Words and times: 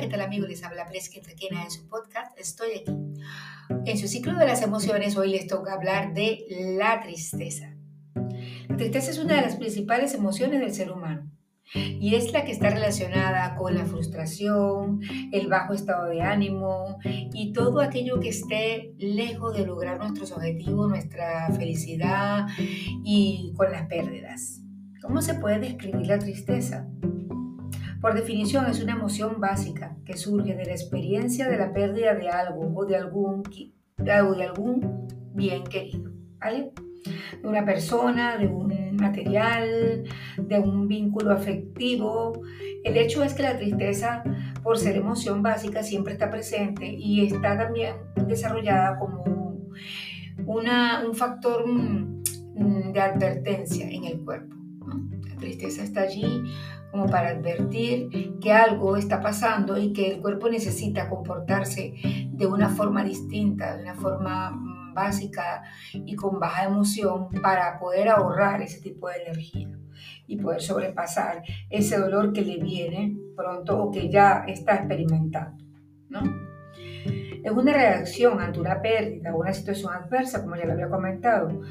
¿qué 0.00 0.06
tal 0.06 0.22
amigos? 0.22 0.48
Les 0.48 0.64
habla 0.64 0.86
Presque 0.86 1.20
Traquena 1.20 1.62
en 1.62 1.70
su 1.70 1.86
podcast. 1.86 2.32
Estoy 2.38 2.70
aquí. 2.80 2.90
En 3.84 3.98
su 3.98 4.08
ciclo 4.08 4.34
de 4.38 4.46
las 4.46 4.62
emociones, 4.62 5.14
hoy 5.18 5.28
les 5.28 5.46
toca 5.46 5.74
hablar 5.74 6.14
de 6.14 6.46
la 6.78 7.02
tristeza. 7.02 7.76
La 8.70 8.76
tristeza 8.78 9.10
es 9.10 9.18
una 9.18 9.36
de 9.36 9.42
las 9.42 9.56
principales 9.56 10.14
emociones 10.14 10.60
del 10.60 10.72
ser 10.72 10.90
humano 10.90 11.30
y 11.74 12.14
es 12.14 12.32
la 12.32 12.46
que 12.46 12.52
está 12.52 12.70
relacionada 12.70 13.56
con 13.56 13.74
la 13.74 13.84
frustración, 13.84 15.00
el 15.32 15.48
bajo 15.48 15.74
estado 15.74 16.06
de 16.06 16.22
ánimo 16.22 16.98
y 17.04 17.52
todo 17.52 17.80
aquello 17.80 18.20
que 18.20 18.30
esté 18.30 18.94
lejos 18.96 19.54
de 19.54 19.66
lograr 19.66 19.98
nuestros 19.98 20.32
objetivos, 20.32 20.88
nuestra 20.88 21.50
felicidad 21.52 22.46
y 23.04 23.52
con 23.54 23.70
las 23.70 23.86
pérdidas. 23.86 24.62
¿Cómo 25.02 25.20
se 25.20 25.34
puede 25.34 25.58
describir 25.58 26.06
la 26.06 26.18
tristeza? 26.18 26.88
Por 28.00 28.14
definición, 28.14 28.66
es 28.66 28.82
una 28.82 28.92
emoción 28.92 29.40
básica 29.40 29.96
que 30.06 30.16
surge 30.16 30.54
de 30.54 30.64
la 30.64 30.72
experiencia 30.72 31.48
de 31.48 31.58
la 31.58 31.72
pérdida 31.72 32.14
de 32.14 32.28
algo 32.30 32.72
o 32.74 32.86
de 32.86 32.96
algún, 32.96 33.42
de 33.98 34.12
algún 34.12 35.08
bien 35.34 35.64
querido. 35.64 36.10
¿vale? 36.38 36.72
De 37.42 37.48
una 37.48 37.64
persona, 37.64 38.36
de 38.36 38.46
un 38.46 38.96
material, 38.96 40.04
de 40.36 40.58
un 40.58 40.88
vínculo 40.88 41.32
afectivo. 41.32 42.40
El 42.84 42.96
hecho 42.96 43.22
es 43.22 43.34
que 43.34 43.42
la 43.42 43.56
tristeza, 43.56 44.22
por 44.62 44.78
ser 44.78 44.96
emoción 44.96 45.42
básica, 45.42 45.82
siempre 45.82 46.14
está 46.14 46.30
presente 46.30 46.86
y 46.86 47.26
está 47.26 47.56
también 47.58 47.96
desarrollada 48.26 48.98
como 48.98 49.60
una, 50.46 51.04
un 51.06 51.14
factor 51.14 51.66
mm, 51.66 52.92
de 52.92 53.00
advertencia 53.00 53.88
en 53.88 54.04
el 54.04 54.24
cuerpo. 54.24 54.56
La 54.86 55.19
tristeza 55.60 55.82
está 55.82 56.00
allí 56.02 56.54
como 56.90 57.06
para 57.06 57.30
advertir 57.30 58.38
que 58.40 58.52
algo 58.52 58.96
está 58.96 59.20
pasando 59.20 59.78
y 59.78 59.92
que 59.92 60.10
el 60.10 60.20
cuerpo 60.20 60.48
necesita 60.48 61.08
comportarse 61.08 61.94
de 62.32 62.46
una 62.46 62.68
forma 62.68 63.04
distinta, 63.04 63.76
de 63.76 63.82
una 63.82 63.94
forma 63.94 64.50
mm, 64.50 64.94
básica 64.94 65.62
y 65.92 66.16
con 66.16 66.40
baja 66.40 66.64
emoción 66.64 67.28
para 67.42 67.78
poder 67.78 68.08
ahorrar 68.08 68.62
ese 68.62 68.80
tipo 68.80 69.08
de 69.08 69.22
energía 69.22 69.78
y 70.26 70.36
poder 70.36 70.62
sobrepasar 70.62 71.42
ese 71.68 71.98
dolor 71.98 72.32
que 72.32 72.42
le 72.42 72.58
viene 72.58 73.16
pronto 73.36 73.78
o 73.78 73.90
que 73.90 74.08
ya 74.08 74.44
está 74.48 74.76
experimentando. 74.76 75.64
¿no? 76.08 76.20
Es 77.44 77.52
una 77.52 77.72
reacción 77.72 78.40
ante 78.40 78.60
una 78.60 78.82
pérdida 78.82 79.32
o 79.32 79.38
una 79.38 79.52
situación 79.52 79.92
adversa, 79.92 80.42
como 80.42 80.56
ya 80.56 80.66
lo 80.66 80.72
había 80.72 80.88
comentado, 80.88 81.62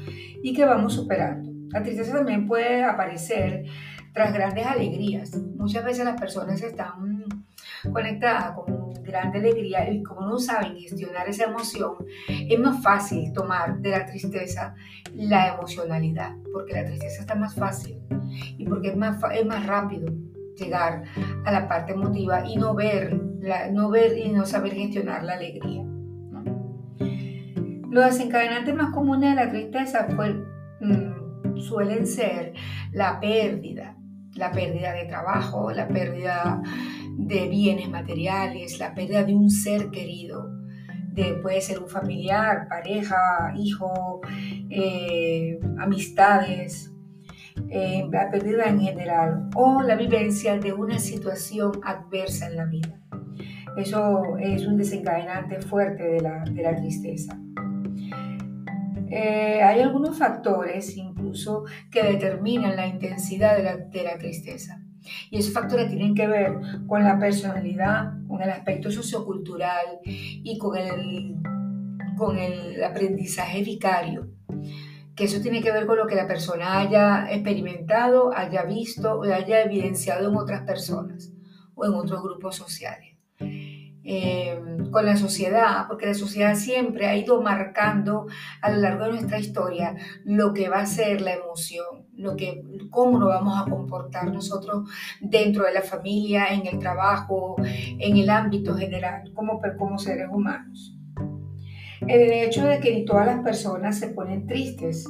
y 0.42 0.54
que 0.54 0.64
vamos 0.64 0.94
superando. 0.94 1.49
La 1.72 1.82
tristeza 1.82 2.14
también 2.14 2.46
puede 2.46 2.84
aparecer 2.84 3.64
tras 4.12 4.32
grandes 4.32 4.66
alegrías. 4.66 5.36
Muchas 5.56 5.84
veces 5.84 6.04
las 6.04 6.20
personas 6.20 6.60
están 6.62 7.44
conectadas 7.92 8.52
con 8.52 8.92
grande 9.02 9.38
alegría 9.38 9.90
y 9.90 10.02
como 10.02 10.22
no 10.22 10.38
saben 10.38 10.76
gestionar 10.76 11.28
esa 11.28 11.44
emoción, 11.44 11.94
es 12.28 12.58
más 12.58 12.82
fácil 12.82 13.32
tomar 13.32 13.78
de 13.78 13.90
la 13.90 14.06
tristeza 14.06 14.74
la 15.14 15.54
emocionalidad, 15.54 16.36
porque 16.52 16.74
la 16.74 16.84
tristeza 16.84 17.20
está 17.20 17.34
más 17.34 17.54
fácil 17.54 17.98
y 18.58 18.66
porque 18.66 18.88
es 18.88 18.96
más, 18.96 19.20
es 19.34 19.46
más 19.46 19.66
rápido 19.66 20.12
llegar 20.56 21.04
a 21.44 21.52
la 21.52 21.68
parte 21.68 21.92
emotiva 21.92 22.46
y 22.46 22.56
no 22.56 22.74
ver, 22.74 23.18
no 23.72 23.90
ver 23.90 24.18
y 24.18 24.30
no 24.30 24.44
saber 24.44 24.74
gestionar 24.74 25.24
la 25.24 25.34
alegría. 25.34 25.84
Los 27.90 28.04
desencadenantes 28.04 28.74
más 28.74 28.94
comunes 28.94 29.30
de 29.30 29.36
la 29.36 29.50
tristeza 29.50 30.06
mm, 30.80 31.09
suelen 31.60 32.06
ser 32.06 32.54
la 32.92 33.20
pérdida, 33.20 33.96
la 34.34 34.52
pérdida 34.52 34.92
de 34.92 35.04
trabajo, 35.04 35.70
la 35.70 35.88
pérdida 35.88 36.62
de 37.16 37.48
bienes 37.48 37.88
materiales, 37.90 38.78
la 38.78 38.94
pérdida 38.94 39.24
de 39.24 39.34
un 39.34 39.50
ser 39.50 39.90
querido. 39.90 40.58
De, 41.12 41.34
puede 41.42 41.60
ser 41.60 41.80
un 41.80 41.88
familiar, 41.88 42.68
pareja, 42.68 43.52
hijo, 43.56 44.20
eh, 44.70 45.58
amistades, 45.78 46.92
eh, 47.68 48.06
la 48.10 48.30
pérdida 48.30 48.64
en 48.64 48.80
general 48.80 49.50
o 49.54 49.82
la 49.82 49.96
vivencia 49.96 50.56
de 50.58 50.72
una 50.72 50.98
situación 50.98 51.72
adversa 51.84 52.46
en 52.46 52.56
la 52.56 52.64
vida. 52.66 53.00
Eso 53.76 54.36
es 54.38 54.66
un 54.66 54.76
desencadenante 54.76 55.60
fuerte 55.60 56.02
de 56.02 56.20
la, 56.20 56.76
tristeza. 56.76 57.38
Eh, 59.08 59.62
hay 59.62 59.80
algunos 59.80 60.18
factores 60.18 60.96
incluso 61.30 61.64
que 61.90 62.02
determinan 62.02 62.76
la 62.76 62.86
intensidad 62.86 63.56
de 63.56 64.02
la, 64.02 64.18
tristeza. 64.18 64.82
Y 65.30 65.38
esos 65.38 65.52
factores 65.52 65.88
tienen 65.88 66.14
que 66.14 66.26
ver 66.26 66.58
con 66.86 67.04
la 67.04 67.18
personalidad, 67.18 68.12
con 68.28 68.42
el 68.42 68.50
aspecto 68.50 68.90
sociocultural 68.90 70.00
y 70.04 70.58
con 70.58 70.76
el, 70.76 71.36
con 72.18 72.38
el 72.38 72.82
aprendizaje 72.82 73.62
vicario. 73.62 74.28
Que 75.14 75.24
eso 75.24 75.40
tiene 75.40 75.62
que 75.62 75.72
ver 75.72 75.86
con 75.86 75.98
lo 75.98 76.06
que 76.06 76.14
la 76.14 76.26
persona 76.26 76.80
haya 76.80 77.30
experimentado, 77.30 78.32
haya 78.36 78.64
visto 78.64 79.20
o 79.20 79.22
haya 79.22 79.62
evidenciado 79.62 80.28
en 80.28 80.36
otras 80.36 80.62
personas 80.62 81.32
o 81.74 81.84
en 81.86 81.94
otros 81.94 82.22
grupos 82.22 82.56
sociales. 82.56 83.16
Eh, 84.02 84.58
con 84.90 85.04
la 85.04 85.16
sociedad, 85.18 85.86
porque 85.86 86.06
la 86.06 86.14
sociedad 86.14 86.54
siempre 86.54 87.06
ha 87.06 87.16
ido 87.16 87.42
marcando 87.42 88.26
a 88.62 88.70
lo 88.70 88.78
largo 88.78 89.04
de 89.04 89.10
nuestra 89.10 89.38
historia 89.38 89.94
lo 90.24 90.54
que 90.54 90.70
va 90.70 90.80
a 90.80 90.86
ser 90.86 91.20
la 91.20 91.34
emoción, 91.34 92.06
lo 92.16 92.34
que, 92.34 92.62
cómo 92.88 93.18
nos 93.18 93.28
vamos 93.28 93.60
a 93.60 93.70
comportar 93.70 94.32
nosotros 94.32 94.88
dentro 95.20 95.64
de 95.64 95.74
la 95.74 95.82
familia, 95.82 96.46
en 96.48 96.66
el 96.66 96.78
trabajo, 96.78 97.56
en 97.58 98.16
el 98.16 98.30
ámbito 98.30 98.74
general, 98.74 99.30
como, 99.34 99.60
como 99.78 99.98
seres 99.98 100.28
humanos. 100.32 100.96
El 102.06 102.32
hecho 102.32 102.64
de 102.64 102.80
que 102.80 103.04
todas 103.06 103.26
las 103.26 103.40
personas 103.40 103.98
se 103.98 104.08
ponen 104.08 104.46
tristes, 104.46 105.06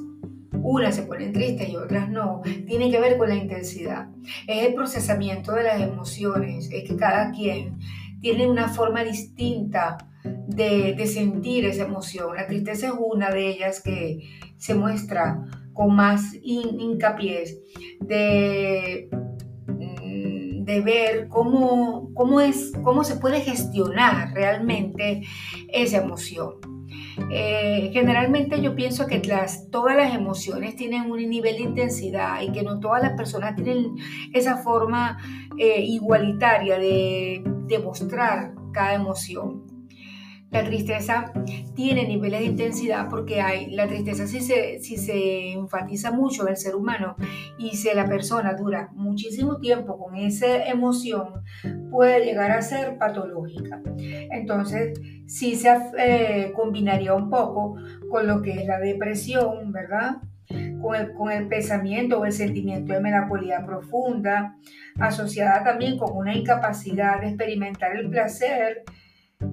unas 0.53 0.97
se 0.97 1.05
ponen 1.05 1.33
tristes 1.33 1.69
y 1.69 1.77
otras 1.77 2.11
no, 2.11 2.43
tiene 2.67 2.91
que 2.91 3.01
ver 3.01 3.17
con 3.17 3.29
la 3.29 3.37
intensidad. 3.37 4.09
Es 4.49 4.67
el 4.67 4.75
procesamiento 4.75 5.53
de 5.53 5.63
las 5.63 5.81
emociones, 5.81 6.69
es 6.73 6.89
que 6.89 6.97
cada 6.97 7.31
quien 7.31 7.79
tiene 8.21 8.49
una 8.49 8.69
forma 8.69 9.03
distinta 9.05 9.99
de, 10.25 11.07
sentir 11.07 11.65
esa 11.65 11.85
emoción. 11.85 12.37
La 12.37 12.47
tristeza 12.47 12.89
es 12.89 12.95
una 12.99 13.31
de 13.31 13.49
ellas 13.49 13.83
que 13.83 14.19
se 14.57 14.75
muestra 14.75 15.45
con 15.73 15.95
más 15.95 16.35
hincapié 16.43 17.45
de, 18.01 19.09
mm, 19.67 20.65
de 20.65 20.81
ver 20.83 21.29
cómo, 21.29 22.11
cómo, 22.15 22.41
es, 22.41 22.73
cómo 22.83 23.05
se 23.05 23.17
puede 23.17 23.41
gestionar 23.41 24.35
realmente 24.35 25.23
esa 25.69 25.99
emoción. 25.99 26.55
Eh, 27.31 27.91
generalmente 27.93 28.61
yo 28.61 28.75
pienso 28.75 29.07
que 29.07 29.23
todas 29.71 29.97
las 29.97 30.15
emociones 30.15 30.77
tienen 30.77 31.11
un 31.11 31.19
nivel 31.29 31.57
de 31.57 31.63
intensidad 31.63 32.41
y 32.43 32.51
que 32.53 32.63
no 32.63 32.81
todas 32.81 33.03
las 33.03 33.13
personas 33.13 33.55
tienen 33.57 33.95
esa 34.33 34.57
forma 34.59 35.19
eh, 35.59 35.83
igualitaria 35.83 36.79
de 36.79 37.43
demostrar 37.71 38.55
cada 38.73 38.95
emoción. 38.95 39.65
La 40.51 40.65
tristeza 40.65 41.33
tiene 41.77 42.09
niveles 42.09 42.41
de 42.41 42.47
intensidad 42.47 43.09
porque 43.09 43.41
hay, 43.41 43.71
la 43.71 43.87
tristeza 43.87 44.27
si 44.27 44.41
se, 44.41 44.81
si 44.81 44.97
se 44.97 45.53
enfatiza 45.53 46.11
mucho 46.11 46.43
en 46.43 46.49
el 46.49 46.57
ser 46.57 46.75
humano 46.75 47.15
y 47.57 47.77
si 47.77 47.89
la 47.95 48.07
persona 48.07 48.55
dura 48.55 48.91
muchísimo 48.93 49.59
tiempo 49.59 49.97
con 49.97 50.17
esa 50.17 50.67
emoción, 50.67 51.45
puede 51.89 52.25
llegar 52.25 52.51
a 52.51 52.63
ser 52.63 52.99
patológica. 52.99 53.81
Entonces, 53.97 55.01
sí 55.27 55.55
se 55.55 55.71
eh, 55.99 56.53
combinaría 56.53 57.15
un 57.15 57.31
poco 57.31 57.77
con 58.11 58.27
lo 58.27 58.43
que 58.43 58.51
es 58.51 58.67
la 58.67 58.81
depresión, 58.81 59.71
¿verdad? 59.71 60.17
Con 60.81 60.97
el, 60.97 61.13
con 61.13 61.49
pensamiento 61.49 62.21
o 62.21 62.25
el 62.25 62.33
sentimiento 62.33 62.93
de 62.93 63.01
melancolía 63.01 63.65
profunda, 63.65 64.57
asociada 64.99 65.63
también 65.63 65.99
con 65.99 66.17
una 66.17 66.35
incapacidad 66.35 67.21
de 67.21 67.29
experimentar 67.29 67.97
el 67.97 68.09
placer 68.09 68.85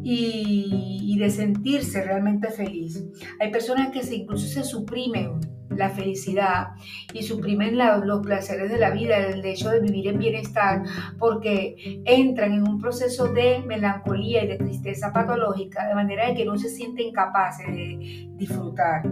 y, 0.04 1.18
de 1.18 1.30
sentirse 1.30 2.04
realmente 2.04 2.50
feliz. 2.50 3.04
Hay 3.40 3.52
personas 3.52 3.90
que 3.90 4.02
incluso 4.16 4.48
se 4.48 4.64
suprimen 4.64 5.40
la 5.70 5.90
felicidad 5.90 6.68
y 7.14 7.24
suprimen 7.24 7.78
los 7.78 8.22
placeres 8.22 8.72
de 8.72 8.78
la 8.78 8.92
vida, 8.92 9.18
el 9.18 9.44
hecho 9.44 9.70
de 9.70 9.80
vivir 9.80 10.08
en 10.08 10.20
bienestar, 10.20 10.84
porque 11.18 12.02
entran 12.06 12.54
en 12.54 12.68
un 12.68 12.80
proceso 12.80 13.34
de 13.34 13.64
melancolía 13.66 14.44
y 14.44 14.48
de 14.48 14.58
tristeza 14.58 15.12
patológica, 15.12 15.88
de 15.88 15.96
manera 15.96 16.34
que 16.36 16.46
no 16.46 16.58
se 16.58 16.70
sienten 16.70 17.12
capaces 17.12 17.68
de 17.68 18.28
disfrutar, 18.36 19.04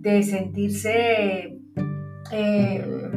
De 0.00 0.22
sentirse... 0.22 1.58
Eh, 2.32 3.12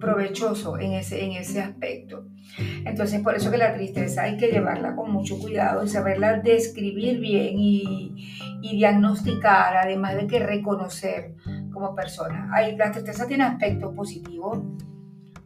provechoso 0.00 0.78
en 0.78 0.94
ese, 0.94 1.24
en 1.24 1.32
ese 1.32 1.60
aspecto. 1.60 2.24
Entonces, 2.84 3.20
por 3.20 3.36
eso 3.36 3.50
que 3.50 3.58
la 3.58 3.74
tristeza 3.74 4.22
hay 4.22 4.36
que 4.36 4.48
llevarla 4.48 4.96
con 4.96 5.12
mucho 5.12 5.38
cuidado 5.38 5.84
y 5.84 5.88
saberla 5.88 6.38
describir 6.38 7.20
bien 7.20 7.54
y, 7.58 8.26
diagnosticar, 8.60 9.76
además 9.76 10.16
de 10.16 10.26
que 10.26 10.38
reconocer 10.40 11.34
como 11.72 11.94
persona. 11.94 12.50
Hay, 12.52 12.76
la 12.76 12.90
tristeza 12.90 13.26
tiene 13.26 13.44
aspectos 13.44 13.94
positivos, 13.94 14.58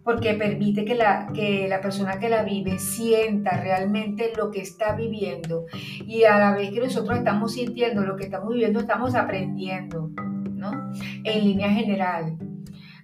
porque 0.05 0.35
permite 0.35 0.85
que 0.85 0.95
la, 0.95 1.31
que 1.35 1.67
la 1.67 1.81
persona 1.81 2.19
que 2.19 2.29
la 2.29 2.43
vive 2.43 2.79
sienta 2.79 3.59
realmente 3.61 4.33
lo 4.37 4.51
que 4.51 4.61
está 4.61 4.95
viviendo 4.95 5.65
y 6.07 6.25
a 6.25 6.39
la 6.39 6.55
vez 6.55 6.71
que 6.71 6.81
nosotros 6.81 7.19
estamos 7.19 7.55
sintiendo 7.55 8.03
lo 8.03 8.15
que 8.17 8.25
estamos 8.25 8.53
viviendo, 8.53 8.81
estamos 8.81 9.15
aprendiendo, 9.15 10.11
¿no? 10.53 10.93
En 11.25 11.45
línea 11.45 11.71
general. 11.71 12.37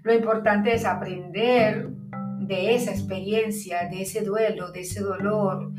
Lo 0.03 0.15
importante 0.15 0.75
es 0.75 0.85
aprender 0.85 1.89
de 2.41 2.75
esa 2.75 2.91
experiencia, 2.91 3.89
de 3.89 4.03
ese 4.03 4.23
duelo, 4.23 4.71
de 4.73 4.81
ese 4.81 5.01
dolor, 5.01 5.73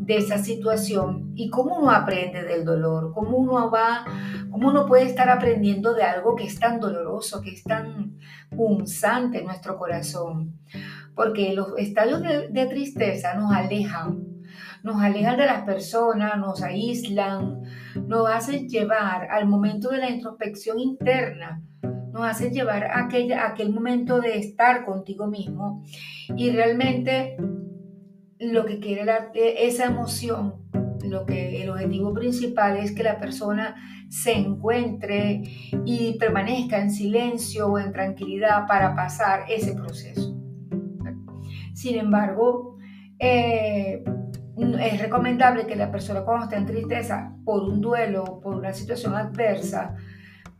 de 0.00 0.16
esa 0.16 0.38
situación 0.38 1.32
y 1.34 1.50
cómo 1.50 1.78
uno 1.78 1.90
aprende 1.90 2.42
del 2.42 2.64
dolor, 2.64 3.12
cómo 3.12 3.36
uno 3.36 3.70
va, 3.70 4.06
cómo 4.50 4.68
uno 4.68 4.86
puede 4.86 5.04
estar 5.04 5.28
aprendiendo 5.28 5.92
de 5.92 6.02
algo 6.02 6.34
que 6.34 6.44
es 6.44 6.58
tan 6.58 6.80
doloroso, 6.80 7.42
que 7.42 7.50
es 7.50 7.62
tan 7.62 8.16
punzante 8.48 9.40
en 9.40 9.44
nuestro 9.44 9.76
corazón. 9.76 10.58
Porque 11.14 11.52
los 11.52 11.76
estadios 11.76 12.22
de, 12.22 12.66
tristeza 12.66 13.34
nos 13.34 13.52
alejan, 13.52 14.24
nos 14.82 15.02
alejan 15.02 15.36
de 15.36 15.44
las 15.44 15.64
personas, 15.64 16.38
nos 16.38 16.62
aíslan, 16.62 17.60
nos 18.06 18.26
hacen 18.30 18.70
llevar 18.70 19.30
al 19.30 19.46
momento 19.46 19.90
de 19.90 19.98
la 19.98 20.08
introspección 20.08 20.80
interna, 20.80 21.62
nos 21.82 22.22
hacen 22.22 22.54
llevar 22.54 22.84
a 22.84 23.00
a 23.00 23.48
aquel 23.48 23.70
momento 23.70 24.18
de 24.18 24.38
estar 24.38 24.86
contigo 24.86 25.26
mismo 25.26 25.84
y 26.34 26.50
realmente 26.50 27.36
lo 28.40 28.64
que 28.64 28.80
quiere 28.80 29.04
esa 29.34 29.84
emoción, 29.84 30.54
lo 31.04 31.26
que 31.26 31.62
el 31.62 31.68
objetivo 31.68 32.14
principal 32.14 32.78
es 32.78 32.92
que 32.92 33.02
la 33.02 33.20
persona 33.20 33.76
se 34.08 34.32
encuentre 34.32 35.42
y 35.84 36.16
permanezca 36.18 36.80
en 36.80 36.90
silencio 36.90 37.68
o 37.68 37.78
en 37.78 37.92
tranquilidad 37.92 38.66
para 38.66 38.96
pasar 38.96 39.44
ese 39.48 39.74
proceso. 39.74 40.34
Sin 41.74 41.98
embargo, 41.98 42.78
eh, 43.18 44.02
es 44.56 45.00
recomendable 45.00 45.66
que 45.66 45.76
la 45.76 45.90
persona 45.90 46.24
cuando 46.24 46.44
esté 46.44 46.56
en 46.56 46.66
tristeza 46.66 47.34
por 47.44 47.62
un 47.62 47.80
duelo, 47.80 48.40
por 48.42 48.56
una 48.56 48.72
situación 48.72 49.14
adversa, 49.14 49.94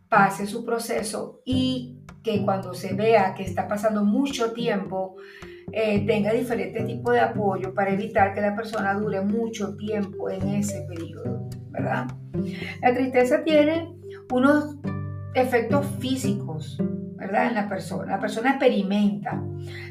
pase 0.09 0.47
su 0.47 0.65
proceso 0.65 1.41
y 1.47 2.03
que 2.23 2.43
cuando 2.45 2.75
se 2.75 2.95
vea 2.95 3.35
que 3.35 3.43
está 3.43 3.67
pasando 3.67 4.05
mucho 4.05 4.53
tiempo, 4.53 5.17
eh, 5.73 6.05
tenga 6.07 6.33
diferentes 6.33 6.85
tipos 6.87 7.15
de 7.15 7.21
apoyo 7.21 7.75
para 7.75 7.93
evitar 7.93 8.35
que 8.35 8.41
la 8.41 8.55
persona 8.55 8.95
dure 8.95 9.21
mucho 9.21 9.77
tiempo 9.77 10.31
en 10.31 10.49
ese 10.49 10.83
periodo, 10.89 11.49
¿verdad? 11.71 12.09
La 12.83 12.95
tristeza 12.95 13.43
tiene 13.45 13.95
unos 14.31 14.77
efectos 15.35 15.87
físicos, 15.99 16.79
¿verdad? 17.17 17.49
En 17.49 17.55
la 17.55 17.69
persona. 17.69 18.13
La 18.13 18.21
persona 18.21 18.51
experimenta 18.51 19.43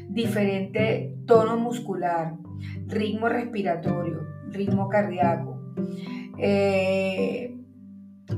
diferente 0.08 1.16
tono 1.26 1.56
muscular, 1.56 2.34
ritmo 2.86 3.28
respiratorio, 3.28 4.20
ritmo 4.50 4.88
cardíaco. 4.88 5.60
Eh, 6.38 7.56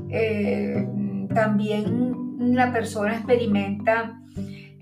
eh, 0.09 0.87
también 1.33 2.55
la 2.55 2.71
persona 2.71 3.15
experimenta 3.15 4.22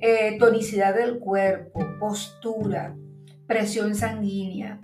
eh, 0.02 0.38
tonicidad 0.40 0.96
del 0.96 1.20
cuerpo, 1.20 1.80
postura, 2.00 2.96
presión 3.46 3.94
sanguínea. 3.94 4.80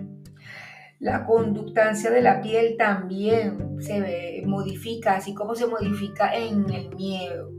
La 0.99 1.25
conductancia 1.25 2.11
de 2.11 2.21
la 2.21 2.39
piel 2.41 2.75
también 2.77 3.81
se 3.81 4.43
modifica, 4.45 5.15
así 5.15 5.33
como 5.33 5.55
se 5.55 5.65
modifica 5.65 6.35
en 6.35 6.71
el 6.71 6.95
miedo. 6.95 7.51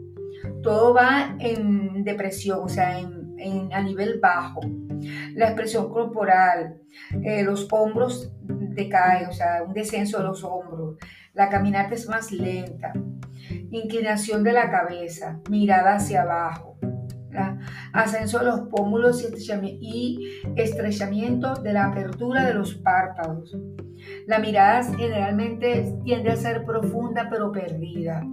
Todo 0.62 0.94
va 0.94 1.37
en 1.40 2.05
depresión, 2.05 2.60
o 2.62 2.69
sea, 2.69 2.96
a 2.96 3.82
nivel 3.82 4.20
bajo. 4.20 4.60
La 5.34 5.46
expresión 5.46 5.88
corporal, 5.90 6.81
eh, 7.25 7.43
los 7.43 7.66
hombros 7.72 8.32
decaen, 8.40 9.28
o 9.28 9.32
sea, 9.32 9.64
un 9.64 9.75
descenso 9.75 10.19
de 10.19 10.25
los 10.25 10.44
hombros. 10.44 10.96
La 11.34 11.49
caminata 11.49 11.94
es 11.94 12.08
más 12.08 12.31
lenta. 12.31 12.93
Inclinación 13.70 14.44
de 14.44 14.52
la 14.52 14.70
cabeza, 14.70 15.40
mirada 15.49 15.96
hacia 15.96 16.22
abajo 16.22 16.68
ascenso 17.93 18.39
de 18.39 18.47
los 18.47 18.61
pómulos 18.69 19.23
y 19.23 20.43
estrechamiento 20.57 21.55
de 21.55 21.73
la 21.73 21.87
apertura 21.87 22.45
de 22.45 22.55
los 22.55 22.75
párpados. 22.75 23.57
La 24.27 24.39
mirada 24.39 24.83
generalmente 24.85 25.95
tiende 26.05 26.31
a 26.31 26.37
ser 26.37 26.65
profunda 26.65 27.29
pero 27.31 27.53
perdida. 27.53 28.25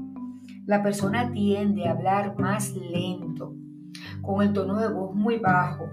La 0.65 0.81
persona 0.81 1.31
tiende 1.31 1.87
a 1.87 1.91
hablar 1.91 2.39
más 2.39 2.73
lento, 2.73 3.55
con 4.21 4.41
el 4.41 4.53
tono 4.53 4.79
de 4.79 4.87
voz 4.87 5.13
muy 5.15 5.37
bajo. 5.37 5.85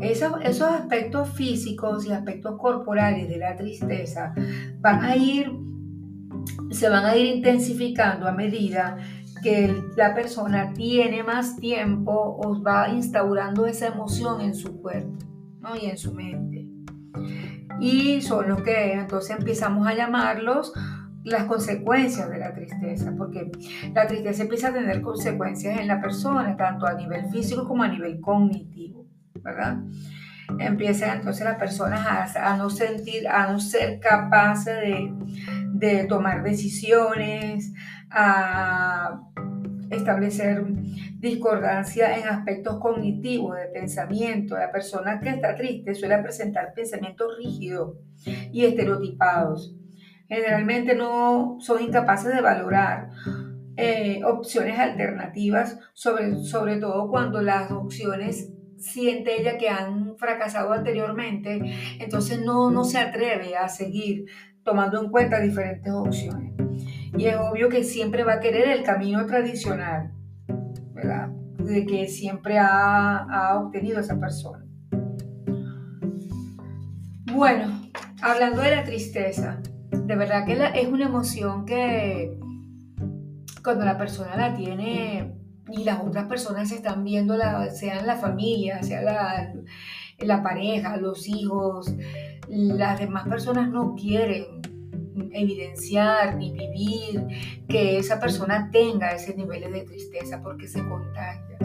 Esos, 0.00 0.32
esos 0.42 0.68
aspectos 0.68 1.30
físicos 1.30 2.06
y 2.06 2.12
aspectos 2.12 2.58
corporales 2.58 3.28
de 3.28 3.38
la 3.38 3.56
tristeza 3.56 4.34
van 4.80 5.02
a 5.02 5.16
ir, 5.16 5.50
se 6.70 6.88
van 6.88 7.04
a 7.04 7.16
ir 7.16 7.36
intensificando 7.36 8.28
a 8.28 8.32
medida 8.32 8.98
que 9.44 9.84
la 9.94 10.14
persona 10.14 10.72
tiene 10.72 11.22
más 11.22 11.56
tiempo, 11.56 12.38
os 12.42 12.64
va 12.64 12.88
instaurando 12.88 13.66
esa 13.66 13.88
emoción 13.88 14.40
en 14.40 14.54
su 14.54 14.80
cuerpo 14.80 15.18
y 15.80 15.86
en 15.86 15.98
su 15.98 16.14
mente. 16.14 16.66
Y 17.78 18.22
son 18.22 18.48
los 18.48 18.62
que 18.62 18.94
entonces 18.94 19.36
empezamos 19.38 19.86
a 19.86 19.94
llamarlos 19.94 20.72
las 21.24 21.44
consecuencias 21.44 22.30
de 22.30 22.38
la 22.38 22.54
tristeza, 22.54 23.12
porque 23.16 23.52
la 23.94 24.06
tristeza 24.06 24.42
empieza 24.42 24.68
a 24.68 24.72
tener 24.72 25.02
consecuencias 25.02 25.78
en 25.78 25.88
la 25.88 26.00
persona, 26.00 26.56
tanto 26.56 26.86
a 26.86 26.94
nivel 26.94 27.26
físico 27.30 27.68
como 27.68 27.82
a 27.82 27.88
nivel 27.88 28.20
cognitivo, 28.20 29.06
¿verdad? 29.42 29.76
Empiezan 30.58 31.18
entonces 31.18 31.44
las 31.44 31.58
personas 31.58 32.34
a, 32.36 32.56
no 32.56 32.70
sentir, 32.70 33.28
a 33.28 33.50
no 33.52 33.60
ser 33.60 34.00
capaces 34.00 34.74
de, 34.76 35.12
de 35.72 36.04
tomar 36.04 36.42
decisiones, 36.42 37.72
a 38.14 39.20
establecer 39.90 40.64
discordancia 41.18 42.18
en 42.18 42.28
aspectos 42.28 42.78
cognitivos 42.78 43.56
de 43.56 43.66
pensamiento. 43.66 44.56
La 44.56 44.70
persona 44.70 45.20
que 45.20 45.30
está 45.30 45.54
triste 45.54 45.94
suele 45.94 46.18
presentar 46.18 46.72
pensamientos 46.74 47.36
rígidos 47.38 47.96
y 48.52 48.64
estereotipados. 48.64 49.74
Generalmente 50.28 50.94
no 50.94 51.56
son 51.60 51.82
incapaces 51.82 52.34
de 52.34 52.40
valorar 52.40 53.10
eh, 53.76 54.22
opciones 54.24 54.78
alternativas, 54.78 55.78
sobre, 55.92 56.36
sobre 56.36 56.76
todo 56.76 57.08
cuando 57.10 57.42
las 57.42 57.70
opciones 57.70 58.50
siente 58.78 59.40
ella 59.40 59.58
que 59.58 59.68
han 59.68 60.16
fracasado 60.16 60.72
anteriormente, 60.72 61.60
entonces 61.98 62.40
no, 62.44 62.70
no 62.70 62.84
se 62.84 62.98
atreve 62.98 63.56
a 63.56 63.68
seguir 63.68 64.26
tomando 64.62 65.02
en 65.02 65.10
cuenta 65.10 65.40
diferentes 65.40 65.92
opciones. 65.92 66.52
Y 67.16 67.26
es 67.26 67.36
obvio 67.36 67.68
que 67.68 67.84
siempre 67.84 68.24
va 68.24 68.34
a 68.34 68.40
querer 68.40 68.68
el 68.68 68.82
camino 68.82 69.24
tradicional, 69.26 70.12
¿verdad? 70.92 71.28
De 71.58 71.86
que 71.86 72.08
siempre 72.08 72.58
ha, 72.58 73.60
obtenido 73.60 74.00
esa 74.00 74.18
persona. 74.18 74.64
Bueno, 77.32 77.80
hablando 78.20 78.62
de 78.62 78.76
la 78.76 78.84
tristeza, 78.84 79.60
de 79.90 80.16
verdad 80.16 80.44
que 80.44 80.58
es 80.80 80.88
una 80.88 81.06
emoción 81.06 81.64
que 81.64 82.36
cuando 83.62 83.84
la 83.84 83.96
persona 83.96 84.36
la 84.36 84.54
tiene 84.54 85.34
y 85.68 85.84
las 85.84 86.00
otras 86.00 86.26
personas 86.26 86.70
están 86.72 87.04
viendo, 87.04 87.36
la, 87.36 87.70
sean 87.70 88.06
la 88.06 88.16
familia, 88.16 88.82
sea 88.82 89.02
la, 89.02 89.54
la 90.18 90.42
pareja, 90.42 90.96
los 90.96 91.28
hijos, 91.28 91.94
las 92.48 92.98
demás 92.98 93.26
personas 93.28 93.70
no 93.70 93.94
quieren 93.94 94.73
evidenciar 95.32 96.36
ni 96.36 96.52
vivir 96.52 97.26
que 97.68 97.98
esa 97.98 98.18
persona 98.20 98.70
tenga 98.70 99.12
ese 99.12 99.34
nivel 99.34 99.72
de 99.72 99.82
tristeza 99.82 100.40
porque 100.42 100.66
se 100.68 100.80
contagia. 100.80 101.58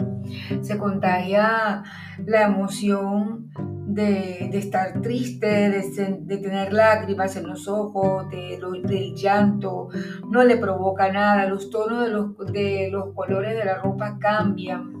Se 0.62 0.78
contagia 0.78 1.82
la 2.24 2.42
emoción 2.42 3.50
de, 3.94 4.50
estar 4.56 5.00
triste, 5.00 5.70
de, 5.70 6.36
tener 6.38 6.72
lágrimas 6.72 7.36
en 7.36 7.48
los 7.48 7.66
ojos, 7.68 8.28
de, 8.30 8.60
del 8.84 9.14
llanto, 9.14 9.88
no 10.28 10.44
le 10.44 10.56
provoca 10.56 11.10
nada, 11.10 11.46
los 11.46 11.70
tonos 11.70 12.04
de 12.04 12.10
los, 12.10 12.52
de 12.52 12.88
los 12.90 13.14
colores 13.14 13.56
de 13.56 13.64
la 13.64 13.78
ropa 13.78 14.18
cambian, 14.18 14.92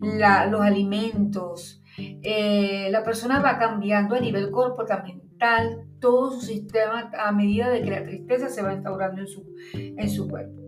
los 0.00 0.60
alimentos, 0.60 1.82
eh, 1.96 2.88
la 2.90 3.02
persona 3.02 3.40
va 3.40 3.58
cambiando 3.58 4.14
a 4.14 4.20
nivel 4.20 4.50
comportamental 4.50 5.86
todo 6.04 6.32
su 6.32 6.42
sistema 6.42 7.10
a 7.18 7.32
medida 7.32 7.70
de 7.70 7.80
que 7.80 7.90
la 7.90 8.04
tristeza 8.04 8.50
se 8.50 8.60
va 8.60 8.74
instaurando 8.74 9.22
en 9.22 9.26
su, 9.26 9.42
en 9.72 10.10
su 10.10 10.28
cuerpo. 10.28 10.60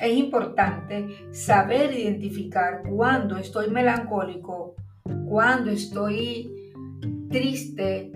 Es 0.00 0.18
importante 0.18 1.06
saber 1.30 1.96
identificar 1.96 2.82
cuando 2.90 3.36
estoy 3.36 3.70
melancólico, 3.70 4.74
cuando 5.28 5.70
estoy 5.70 6.52
triste, 7.30 8.10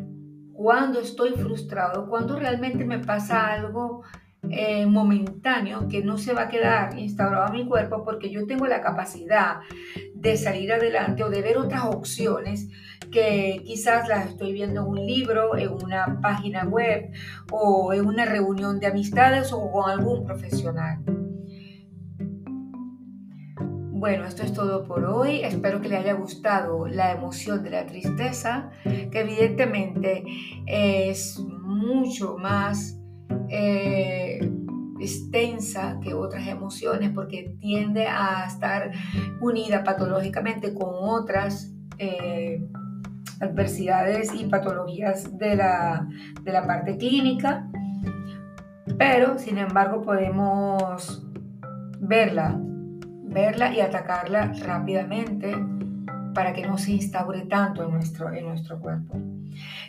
cuando 0.52 0.99
estoy 0.99 1.30
frustrado, 1.35 2.09
cuando 2.09 2.37
realmente 2.37 2.85
me 2.85 2.99
pasa 2.99 3.52
algo 3.52 4.02
eh, 4.50 4.87
momentáneo 4.87 5.88
que 5.88 6.03
no 6.03 6.19
se 6.19 6.33
va 6.33 6.43
a 6.43 6.49
quedar 6.49 6.99
instaurado 6.99 7.49
en 7.49 7.53
mi 7.53 7.67
cuerpo 7.67 8.05
porque 8.05 8.31
yo 8.31 8.47
tengo 8.47 8.67
la 8.67 8.81
capacidad 8.81 9.61
de 10.15 10.37
salir 10.37 10.73
adelante 10.73 11.23
o 11.25 11.31
de 11.31 11.43
ver 11.43 11.59
otras 11.59 11.85
opciones 11.85 12.69
que 13.11 13.62
quizás 13.65 14.09
las 14.09 14.29
estoy 14.29 14.53
viendo 14.53 14.83
en 14.83 14.87
un 14.88 15.07
libro, 15.07 15.57
en 15.57 15.71
una 15.71 16.21
página 16.21 16.65
web 16.65 17.11
o 17.50 17.93
en 17.93 18.07
una 18.07 18.25
reunión 18.25 18.81
de 18.81 18.87
amistades 18.87 19.53
o 19.53 19.71
con 19.71 19.91
algún 19.91 20.25
profesional. 20.25 21.03
Bueno, 23.99 24.26
esto 24.26 24.43
es 24.43 24.53
todo 24.53 24.85
por 24.85 25.05
hoy. 25.05 25.41
Espero 25.43 25.81
que 25.81 25.88
le 25.88 25.97
haya 25.97 26.12
gustado 26.12 26.87
la 26.87 27.12
emoción 27.12 27.62
de 27.62 27.71
la 27.71 27.87
tristeza, 27.87 28.71
que 28.85 29.21
evidentemente 29.21 30.23
es 30.67 31.38
mucho 31.38 32.37
más 32.37 33.00
eh, 33.49 34.25
extensa 35.06 35.98
que 36.02 36.14
otras 36.14 36.46
emociones 36.46 37.10
porque 37.14 37.56
tiende 37.60 38.06
a 38.06 38.46
estar 38.46 38.92
unida 39.40 39.82
patológicamente 39.84 40.75
con 40.75 40.90
otras 40.90 41.72
eh, 41.98 42.62
adversidades 43.40 44.34
y 44.34 44.44
patologías 44.46 45.36
de 45.38 45.56
la, 45.56 46.06
de 46.42 46.52
la 46.52 46.66
parte 46.66 46.96
clínica, 46.96 47.68
pero 48.98 49.38
sin 49.38 49.58
embargo 49.58 50.02
podemos 50.02 51.26
verla 52.00 52.60
verla 53.36 53.72
y 53.72 53.80
atacarla 53.80 54.52
rápidamente 54.64 55.54
para 56.37 56.52
que 56.52 56.66
no 56.66 56.76
se 56.76 56.93
instaure 56.93 57.47
tanto 57.47 57.83
en 57.83 57.93
nuestro, 57.93 58.31
en 58.31 58.45
nuestro 58.45 58.78
cuerpo. 58.78 59.16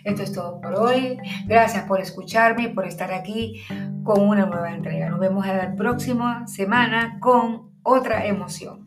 Esto 0.06 0.24
es 0.24 0.32
todo 0.32 0.62
por 0.62 0.76
hoy. 0.76 1.18
Gracias 1.46 1.84
por 1.84 2.00
escucharme 2.00 2.64
y 2.64 2.68
por 2.70 2.88
estar 2.88 3.12
aquí 3.12 3.62
con 4.06 4.22
una 4.22 4.46
nueva 4.46 4.72
entrega. 4.74 5.10
Nos 5.10 5.20
vemos 5.20 5.46
la 5.46 5.76
próxima 5.76 6.48
semana 6.48 7.18
con 7.20 7.72
otra 7.84 8.26
emoción. 8.28 8.87